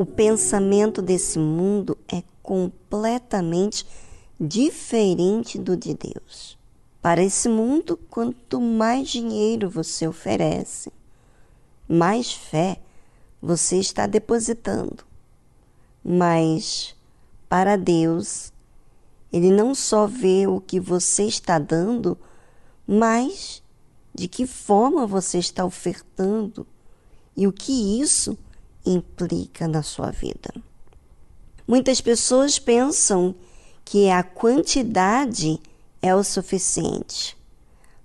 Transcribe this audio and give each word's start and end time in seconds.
o 0.00 0.06
pensamento 0.06 1.02
desse 1.02 1.38
mundo 1.38 1.94
é 2.10 2.22
completamente 2.42 3.86
diferente 4.40 5.58
do 5.58 5.76
de 5.76 5.92
Deus. 5.92 6.56
Para 7.02 7.22
esse 7.22 7.50
mundo, 7.50 7.98
quanto 8.08 8.62
mais 8.62 9.10
dinheiro 9.10 9.68
você 9.68 10.08
oferece, 10.08 10.90
mais 11.86 12.32
fé 12.32 12.80
você 13.42 13.76
está 13.76 14.06
depositando. 14.06 15.04
Mas 16.02 16.96
para 17.46 17.76
Deus, 17.76 18.54
Ele 19.30 19.50
não 19.50 19.74
só 19.74 20.06
vê 20.06 20.46
o 20.46 20.62
que 20.62 20.80
você 20.80 21.24
está 21.24 21.58
dando, 21.58 22.16
mas 22.86 23.62
de 24.14 24.26
que 24.26 24.46
forma 24.46 25.06
você 25.06 25.36
está 25.36 25.62
ofertando 25.62 26.66
e 27.36 27.46
o 27.46 27.52
que 27.52 28.00
isso 28.00 28.38
implica 28.84 29.68
na 29.68 29.82
sua 29.82 30.10
vida. 30.10 30.52
Muitas 31.66 32.00
pessoas 32.00 32.58
pensam 32.58 33.34
que 33.84 34.10
a 34.10 34.22
quantidade 34.22 35.60
é 36.02 36.14
o 36.14 36.24
suficiente. 36.24 37.36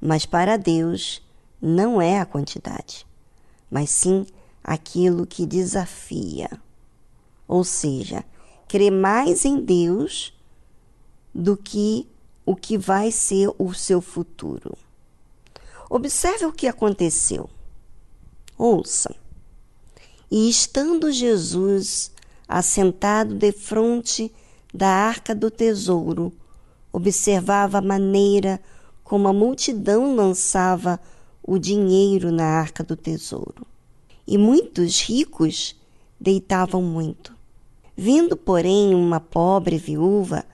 Mas 0.00 0.26
para 0.26 0.56
Deus 0.56 1.22
não 1.60 2.02
é 2.02 2.18
a 2.18 2.26
quantidade, 2.26 3.06
mas 3.70 3.90
sim 3.90 4.26
aquilo 4.64 5.26
que 5.26 5.46
desafia. 5.46 6.50
Ou 7.46 7.62
seja, 7.62 8.24
crer 8.66 8.90
mais 8.90 9.44
em 9.44 9.60
Deus 9.60 10.36
do 11.34 11.56
que 11.56 12.08
o 12.44 12.56
que 12.56 12.76
vai 12.76 13.12
ser 13.12 13.48
o 13.58 13.72
seu 13.72 14.00
futuro. 14.00 14.76
Observe 15.88 16.46
o 16.46 16.52
que 16.52 16.66
aconteceu. 16.66 17.48
Ouça. 18.58 19.21
E 20.34 20.48
estando 20.48 21.12
Jesus 21.12 22.10
assentado 22.48 23.34
defronte 23.34 24.32
da 24.72 24.88
arca 24.88 25.34
do 25.34 25.50
tesouro, 25.50 26.32
observava 26.90 27.76
a 27.76 27.82
maneira 27.82 28.58
como 29.04 29.28
a 29.28 29.32
multidão 29.34 30.16
lançava 30.16 30.98
o 31.42 31.58
dinheiro 31.58 32.32
na 32.32 32.46
arca 32.46 32.82
do 32.82 32.96
tesouro. 32.96 33.66
E 34.26 34.38
muitos 34.38 35.02
ricos 35.02 35.78
deitavam 36.18 36.80
muito. 36.80 37.36
Vindo, 37.94 38.34
porém, 38.34 38.94
uma 38.94 39.20
pobre 39.20 39.76
viúva, 39.76 40.46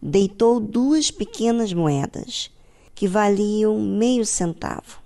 deitou 0.00 0.58
duas 0.58 1.10
pequenas 1.10 1.70
moedas, 1.74 2.50
que 2.94 3.06
valiam 3.06 3.78
meio 3.78 4.24
centavo. 4.24 5.02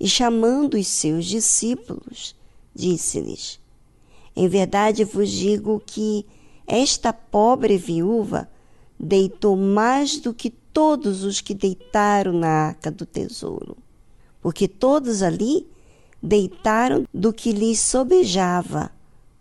E 0.00 0.08
chamando 0.08 0.78
os 0.78 0.86
seus 0.86 1.26
discípulos, 1.26 2.37
disse-lhes: 2.78 3.60
Em 4.36 4.48
verdade 4.48 5.04
vos 5.04 5.28
digo 5.28 5.82
que 5.84 6.24
esta 6.66 7.12
pobre 7.12 7.76
viúva 7.76 8.48
deitou 8.98 9.56
mais 9.56 10.18
do 10.18 10.32
que 10.32 10.50
todos 10.50 11.24
os 11.24 11.40
que 11.40 11.54
deitaram 11.54 12.32
na 12.32 12.48
arca 12.48 12.90
do 12.90 13.04
tesouro, 13.04 13.76
porque 14.40 14.68
todos 14.68 15.22
ali 15.22 15.66
deitaram 16.22 17.04
do 17.12 17.32
que 17.32 17.52
lhes 17.52 17.80
sobejava, 17.80 18.90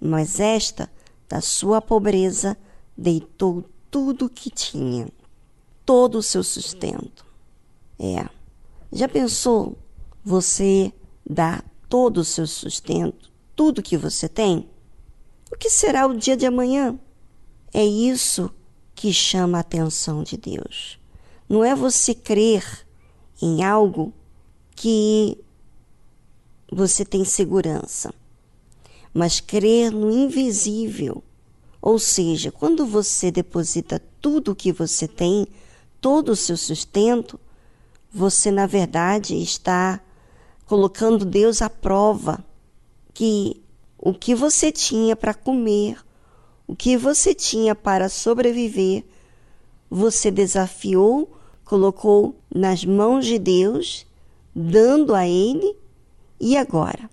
mas 0.00 0.38
esta, 0.38 0.90
da 1.28 1.40
sua 1.40 1.80
pobreza, 1.80 2.56
deitou 2.96 3.64
tudo 3.90 4.26
o 4.26 4.30
que 4.30 4.50
tinha, 4.50 5.08
todo 5.84 6.18
o 6.18 6.22
seu 6.22 6.44
sustento. 6.44 7.24
É. 7.98 8.28
Já 8.92 9.08
pensou 9.08 9.76
você 10.24 10.92
dar 11.28 11.64
todo 11.94 12.18
o 12.18 12.24
seu 12.24 12.44
sustento, 12.44 13.30
tudo 13.54 13.80
que 13.80 13.96
você 13.96 14.28
tem? 14.28 14.68
O 15.52 15.56
que 15.56 15.70
será 15.70 16.08
o 16.08 16.16
dia 16.16 16.36
de 16.36 16.44
amanhã? 16.44 16.98
É 17.72 17.86
isso 17.86 18.50
que 18.96 19.12
chama 19.12 19.58
a 19.58 19.60
atenção 19.60 20.24
de 20.24 20.36
Deus. 20.36 20.98
Não 21.48 21.62
é 21.62 21.72
você 21.72 22.12
crer 22.12 22.64
em 23.40 23.62
algo 23.62 24.12
que 24.74 25.38
você 26.68 27.04
tem 27.04 27.24
segurança, 27.24 28.12
mas 29.12 29.38
crer 29.38 29.92
no 29.92 30.10
invisível. 30.10 31.22
Ou 31.80 32.00
seja, 32.00 32.50
quando 32.50 32.84
você 32.84 33.30
deposita 33.30 34.02
tudo 34.20 34.50
o 34.50 34.56
que 34.56 34.72
você 34.72 35.06
tem, 35.06 35.46
todo 36.00 36.30
o 36.30 36.36
seu 36.36 36.56
sustento, 36.56 37.38
você 38.12 38.50
na 38.50 38.66
verdade 38.66 39.40
está 39.40 40.00
colocando 40.66 41.24
Deus 41.24 41.62
à 41.62 41.68
prova 41.68 42.44
que 43.12 43.62
o 43.98 44.12
que 44.12 44.34
você 44.34 44.70
tinha 44.70 45.16
para 45.16 45.32
comer, 45.32 45.98
o 46.66 46.74
que 46.74 46.96
você 46.96 47.34
tinha 47.34 47.74
para 47.74 48.08
sobreviver, 48.08 49.04
você 49.88 50.30
desafiou, 50.30 51.30
colocou 51.64 52.36
nas 52.54 52.84
mãos 52.84 53.24
de 53.24 53.38
Deus, 53.38 54.06
dando 54.54 55.14
a 55.14 55.26
Ele, 55.26 55.76
e 56.40 56.56
agora? 56.56 57.08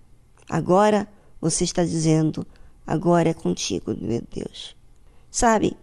Agora 0.49 1.07
você 1.39 1.63
está 1.63 1.83
dizendo: 1.83 2.45
agora 2.85 3.29
é 3.29 3.33
contigo, 3.33 3.95
meu 3.97 4.21
Deus. 4.33 4.75
Sabe, 5.29 5.77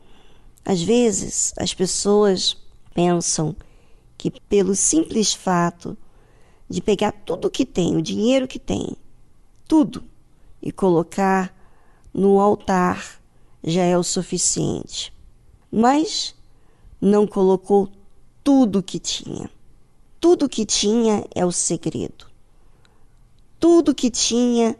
às 0.64 0.82
vezes 0.82 1.54
as 1.56 1.72
pessoas 1.72 2.56
pensam 2.92 3.56
que 4.18 4.30
pelo 4.30 4.74
simples 4.74 5.32
fato 5.32 5.96
de 6.68 6.82
pegar 6.82 7.12
tudo 7.12 7.50
que 7.50 7.64
tem, 7.64 7.96
o 7.96 8.02
dinheiro 8.02 8.46
que 8.46 8.58
tem, 8.58 8.96
tudo, 9.66 10.04
e 10.60 10.70
colocar 10.70 11.54
no 12.12 12.40
altar 12.40 13.20
já 13.62 13.82
é 13.82 13.96
o 13.96 14.02
suficiente. 14.02 15.12
Mas 15.70 16.34
não 17.00 17.26
colocou 17.26 17.88
tudo 18.42 18.82
que 18.82 18.98
tinha. 18.98 19.50
Tudo 20.20 20.48
que 20.48 20.66
tinha 20.66 21.24
é 21.34 21.44
o 21.44 21.52
segredo. 21.52 22.26
Tudo 23.60 23.94
que 23.94 24.10
tinha 24.10 24.76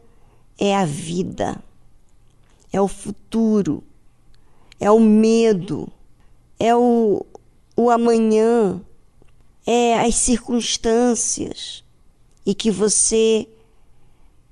é 0.59 0.75
a 0.75 0.85
vida, 0.85 1.63
é 2.73 2.81
o 2.81 2.89
futuro, 2.89 3.83
é 4.81 4.91
o 4.91 4.99
medo, 4.99 5.89
é 6.59 6.75
o, 6.75 7.25
o 7.77 7.91
amanhã, 7.91 8.81
é 9.71 10.01
as 10.01 10.15
circunstâncias. 10.15 11.85
E 12.47 12.55
que 12.55 12.71
você 12.71 13.47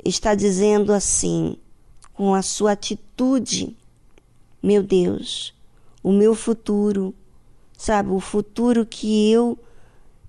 está 0.05 0.35
dizendo 0.35 0.93
assim, 0.93 1.57
com 2.13 2.35
a 2.35 2.43
sua 2.43 2.73
atitude 2.73 3.75
meu 4.67 4.83
Deus, 4.83 5.55
o 6.03 6.11
meu 6.11 6.35
futuro, 6.35 7.15
sabe, 7.79 8.11
o 8.11 8.19
futuro 8.19 8.85
que 8.85 9.31
eu 9.31 9.57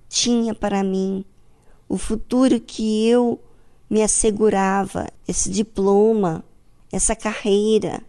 tinha 0.08 0.54
para 0.54 0.84
mim, 0.84 1.26
o 1.90 1.98
futuro 1.98 2.60
que 2.60 3.08
eu 3.08 3.42
me 3.90 4.04
assegurava, 4.04 5.08
esse 5.28 5.50
diploma, 5.50 6.46
essa 6.92 7.16
carreira, 7.16 8.04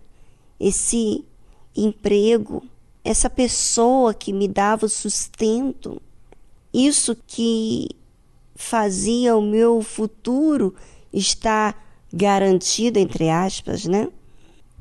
esse 0.60 1.24
emprego, 1.74 2.62
essa 3.02 3.30
pessoa 3.30 4.12
que 4.12 4.30
me 4.30 4.46
dava 4.46 4.84
o 4.84 4.90
sustento, 4.90 5.98
isso 6.72 7.16
que 7.26 7.88
fazia 8.54 9.36
o 9.36 9.42
meu 9.42 9.82
futuro 9.82 10.74
estar 11.12 11.86
garantido, 12.12 12.98
entre 12.98 13.30
aspas, 13.30 13.84
né? 13.84 14.08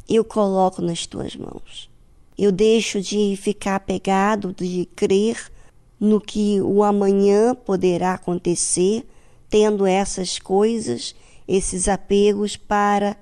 eu 0.07 0.23
coloco 0.23 0.81
nas 0.81 1.05
tuas 1.05 1.35
mãos. 1.35 1.89
Eu 2.37 2.51
deixo 2.51 3.01
de 3.01 3.35
ficar 3.35 3.75
apegado, 3.75 4.53
de 4.53 4.87
crer 4.95 5.51
no 5.99 6.21
que 6.21 6.61
o 6.61 6.83
amanhã 6.83 7.53
poderá 7.53 8.13
acontecer, 8.13 9.05
tendo 9.49 9.85
essas 9.85 10.39
coisas, 10.39 11.15
esses 11.47 11.87
apegos 11.87 12.55
para 12.55 13.17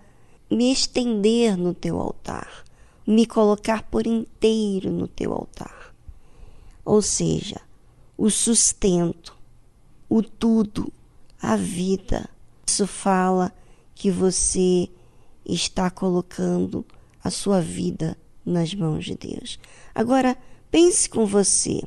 me 0.52 0.72
estender 0.72 1.58
no 1.58 1.74
teu 1.74 2.00
altar, 2.00 2.64
me 3.08 3.26
colocar 3.26 3.84
por 3.84 4.06
inteiro 4.06 4.92
no 4.92 5.08
teu 5.08 5.32
altar. 5.32 5.96
Ou 6.84 7.02
seja, 7.02 7.62
o 8.18 8.30
sustento, 8.30 9.36
o 10.10 10.22
tudo, 10.22 10.92
a 11.42 11.56
vida. 11.56 12.30
Isso 12.66 12.88
fala 12.88 13.54
que 13.94 14.10
você 14.10 14.90
está 15.46 15.90
colocando 15.90 16.86
a 17.24 17.30
sua 17.30 17.62
vida 17.62 18.18
nas 18.46 18.74
mãos 18.74 19.06
de 19.06 19.16
Deus. 19.16 19.60
Agora, 19.94 20.38
pense 20.70 21.10
com 21.10 21.26
você. 21.26 21.82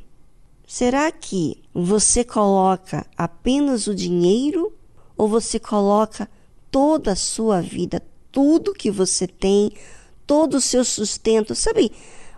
Será 0.67 1.11
que 1.11 1.63
você 1.73 2.25
coloca 2.25 3.07
apenas 3.17 3.87
o 3.87 3.95
dinheiro 3.95 4.73
ou 5.17 5.29
você 5.29 5.59
coloca 5.59 6.29
toda 6.71 7.13
a 7.13 7.17
sua 7.17 7.61
vida, 7.61 8.03
tudo 8.31 8.75
que 8.75 8.91
você 8.91 9.27
tem, 9.27 9.73
todo 10.27 10.55
o 10.59 10.61
seu 10.61 10.85
sustento? 10.85 11.55
Sabe 11.55 11.91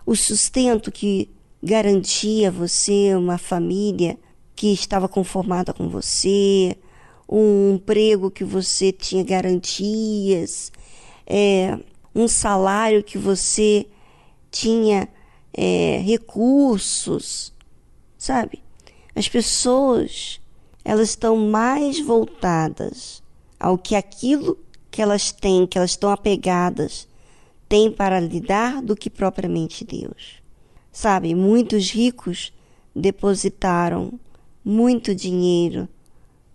o 0.05 0.15
sustento 0.15 0.91
que 0.91 1.29
garantia 1.61 2.49
você 2.49 3.15
uma 3.15 3.37
família 3.37 4.17
que 4.55 4.73
estava 4.73 5.07
conformada 5.07 5.73
com 5.73 5.89
você, 5.89 6.75
um 7.29 7.75
emprego 7.75 8.29
que 8.29 8.43
você 8.43 8.91
tinha 8.91 9.23
garantias, 9.23 10.71
é, 11.25 11.77
um 12.13 12.27
salário 12.27 13.03
que 13.03 13.17
você 13.17 13.87
tinha 14.49 15.07
é, 15.53 16.01
recursos, 16.03 17.53
sabe? 18.17 18.61
As 19.15 19.27
pessoas 19.27 20.41
elas 20.83 21.09
estão 21.09 21.37
mais 21.37 21.99
voltadas 21.99 23.21
ao 23.59 23.77
que 23.77 23.95
aquilo 23.95 24.57
que 24.89 25.01
elas 25.01 25.31
têm, 25.31 25.67
que 25.67 25.77
elas 25.77 25.91
estão 25.91 26.09
apegadas, 26.09 27.07
têm 27.69 27.91
para 27.91 28.19
lidar 28.19 28.81
do 28.81 28.95
que 28.95 29.09
propriamente 29.09 29.85
Deus. 29.85 30.40
Sabe, 30.91 31.33
muitos 31.33 31.89
ricos 31.89 32.53
depositaram 32.95 34.19
muito 34.63 35.15
dinheiro 35.15 35.87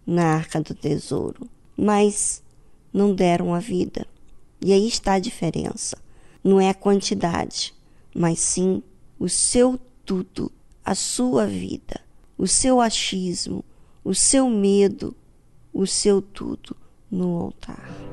na 0.07 0.35
arca 0.35 0.61
do 0.61 0.75
tesouro, 0.75 1.49
mas 1.77 2.43
não 2.93 3.15
deram 3.15 3.55
a 3.55 3.59
vida. 3.59 4.07
E 4.61 4.73
aí 4.73 4.87
está 4.87 5.15
a 5.15 5.19
diferença. 5.19 5.97
Não 6.45 6.61
é 6.61 6.69
a 6.69 6.75
quantidade, 6.75 7.75
mas 8.15 8.39
sim 8.39 8.83
o 9.19 9.29
seu 9.29 9.79
tudo, 10.05 10.53
a 10.85 10.95
sua 10.95 11.47
vida, 11.47 12.01
o 12.39 12.47
seu 12.47 12.81
achismo, 12.81 13.65
o 14.05 14.15
seu 14.15 14.49
medo, 14.49 15.17
o 15.73 15.87
seu 15.87 16.23
tudo 16.23 16.77
no 17.11 17.37
altar. 17.41 18.06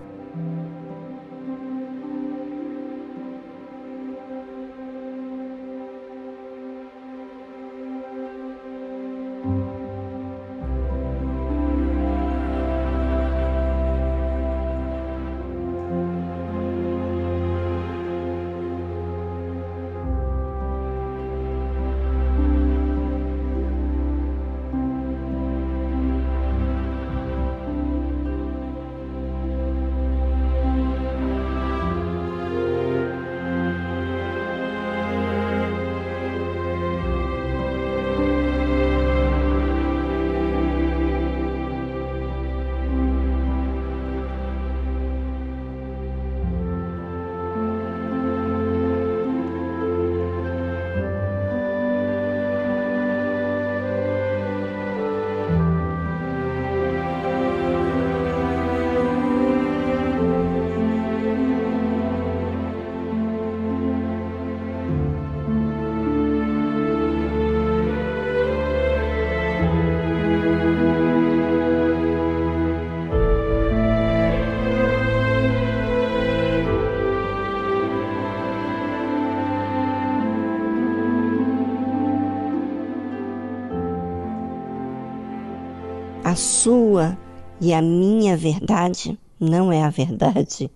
A 86.34 86.36
sua 86.36 87.16
e 87.62 87.72
a 87.76 87.80
minha 87.80 88.36
verdade 88.36 89.20
não 89.40 89.72
é 89.72 89.84
a 89.84 89.92
verdade. 89.92 90.68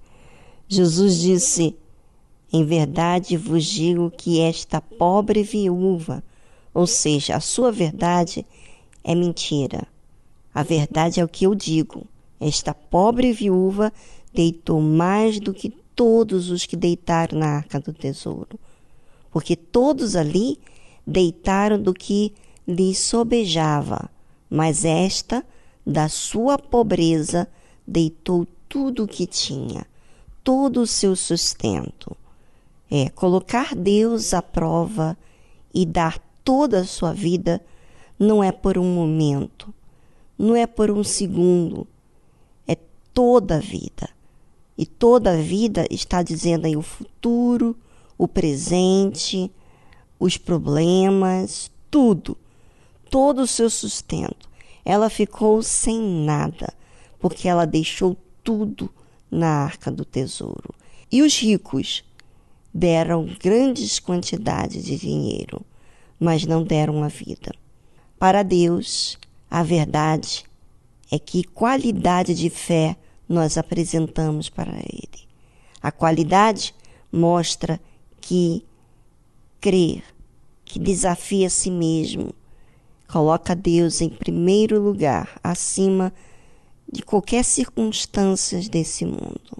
Jesus 0.68 1.20
disse: 1.20 1.76
Em 2.54 2.64
verdade 2.64 3.36
vos 3.36 3.66
digo 3.66 4.12
que 4.12 4.40
esta 4.40 4.80
pobre 4.80 5.42
viúva, 5.42 6.24
ou 6.76 6.86
seja, 6.86 7.36
a 7.36 7.40
sua 7.40 7.72
verdade 7.72 8.46
é 9.04 9.16
mentira. 9.16 9.88
A 10.54 10.62
verdade 10.62 11.20
é 11.20 11.24
o 11.24 11.28
que 11.28 11.48
eu 11.48 11.56
digo. 11.56 12.06
Esta 12.40 12.76
pobre 12.76 13.34
viúva 13.34 13.92
deitou 14.32 14.80
mais 14.80 15.40
do 15.40 15.56
que 15.56 15.72
todos 15.96 16.52
os 16.52 16.68
que 16.68 16.76
deitaram 16.76 17.40
na 17.40 17.48
arca 17.48 17.80
do 17.80 17.92
tesouro, 17.92 18.60
porque 19.32 19.56
todos 19.56 20.16
ali 20.16 20.60
deitaram 21.06 21.82
do 21.82 21.96
que 21.96 22.32
lhes 22.68 23.00
sobejava 23.00 24.16
mas 24.50 24.86
esta, 24.86 25.46
da 25.86 26.10
sua 26.10 26.58
pobreza, 26.58 27.48
deitou 27.86 28.48
tudo 28.68 29.04
o 29.04 29.08
que 29.08 29.26
tinha, 29.26 29.86
todo 30.44 30.82
o 30.82 30.88
seu 30.88 31.16
sustento. 31.16 32.16
É 32.90 33.10
colocar 33.10 33.76
Deus 33.76 34.34
à 34.34 34.42
prova 34.42 35.18
e 35.74 35.86
dar 35.86 36.20
toda 36.44 36.80
a 36.80 36.86
sua 36.86 37.14
vida 37.14 37.62
não 38.18 38.44
é 38.44 38.52
por 38.52 38.78
um 38.78 38.96
momento, 38.96 39.74
não 40.38 40.56
é 40.56 40.66
por 40.66 40.90
um 40.90 41.04
segundo, 41.04 41.86
é 42.68 42.78
toda 43.14 43.58
a 43.58 43.60
vida. 43.60 44.10
E 44.78 44.86
toda 44.86 45.34
a 45.34 45.42
vida 45.42 45.88
está 45.90 46.22
dizendo 46.22 46.66
aí 46.66 46.78
o 46.78 46.82
futuro, 46.82 47.76
o 48.18 48.28
presente, 48.28 49.52
os 50.20 50.38
problemas, 50.38 51.72
tudo 51.90 52.38
todo 53.10 53.42
o 53.42 53.48
seu 53.48 53.70
sustento. 53.70 54.50
Ela 54.84 55.10
ficou 55.10 55.62
sem 55.62 56.00
nada, 56.00 56.74
porque 57.20 57.48
ela 57.48 57.66
deixou 57.66 58.16
tudo 58.44 58.90
na 59.30 59.48
arca 59.48 59.92
do 59.92 60.06
tesouro. 60.06 60.74
E 61.12 61.22
os 61.22 61.38
ricos 61.38 62.04
deram 62.74 63.26
grandes 63.40 64.00
quantidades 64.00 64.86
de 64.86 64.98
dinheiro, 64.98 65.66
mas 66.20 66.46
não 66.46 66.64
deram 66.64 67.04
a 67.04 67.08
vida. 67.08 67.52
Para 68.20 68.44
Deus, 68.44 69.18
a 69.50 69.64
verdade 69.64 70.46
é 71.12 71.18
que 71.18 71.44
qualidade 71.44 72.34
de 72.34 72.50
fé 72.50 72.96
nós 73.28 73.58
apresentamos 73.58 74.50
para 74.50 74.72
Ele. 74.72 75.28
A 75.82 75.92
qualidade 75.92 76.74
mostra 77.12 77.80
que 78.20 78.66
crer, 79.60 80.04
que 80.66 80.80
desafia 80.80 81.48
a 81.48 81.50
si 81.50 81.72
mesmo, 81.72 82.34
Coloca 83.08 83.56
Deus 83.56 84.02
em 84.02 84.10
primeiro 84.10 84.82
lugar, 84.82 85.40
acima 85.44 86.14
de 86.92 87.02
qualquer 87.02 87.44
circunstância 87.44 88.60
desse 88.70 89.06
mundo. 89.06 89.58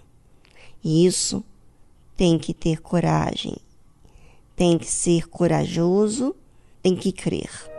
E 0.84 1.06
isso 1.06 1.42
tem 2.16 2.38
que 2.38 2.52
ter 2.52 2.80
coragem, 2.80 3.56
tem 4.54 4.76
que 4.76 4.86
ser 4.86 5.28
corajoso, 5.28 6.34
tem 6.82 6.94
que 6.94 7.12
crer. 7.12 7.77